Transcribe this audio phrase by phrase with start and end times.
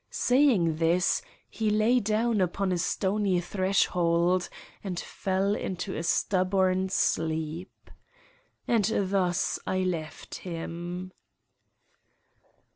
[0.09, 4.49] Saying this, he lay down upon a stony threshold
[4.83, 7.91] and fell into a stubborn sleep.
[8.67, 11.11] And thus I left him.